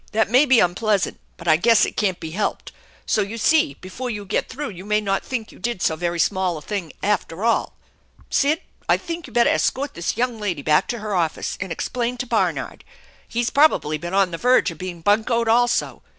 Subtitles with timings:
[0.13, 2.71] That may be unpleasant, but I guess it can't be helped,
[3.05, 6.17] so you see before you get through you may not think you did so very
[6.17, 7.75] small a thing after all.
[8.31, 12.17] Sid, I think you better escort this young lady back to her office and explain
[12.17, 12.83] to Barnard.
[13.27, 16.01] He's probably been on the verge of being buncoed also.